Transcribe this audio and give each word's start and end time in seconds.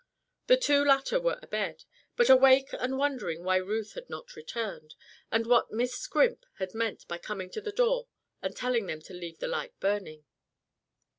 The 0.47 0.57
two 0.57 0.83
latter 0.83 1.19
were 1.19 1.37
abed, 1.43 1.83
but 2.15 2.27
awake 2.27 2.69
and 2.73 2.97
wondering 2.97 3.43
why 3.43 3.57
Ruth 3.57 3.93
had 3.93 4.09
not 4.09 4.35
returned, 4.35 4.95
and 5.31 5.45
what 5.45 5.71
Miss 5.71 5.93
Scrimp 5.93 6.43
had 6.55 6.73
meant 6.73 7.07
by 7.07 7.19
coming 7.19 7.51
to 7.51 7.61
the 7.61 7.71
door 7.71 8.07
and 8.41 8.55
telling 8.57 8.87
them 8.87 9.01
to 9.03 9.13
leave 9.13 9.37
the 9.37 9.47
light 9.47 9.79
burning. 9.79 10.25